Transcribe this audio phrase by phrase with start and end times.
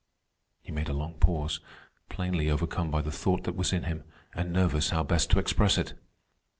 [0.63, 1.59] He made a long pause,
[2.09, 5.77] plainly overcome by the thought that was in him, and nervous how best to express
[5.77, 5.93] it.